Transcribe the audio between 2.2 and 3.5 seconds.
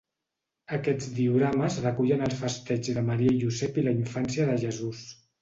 el festeig de Maria i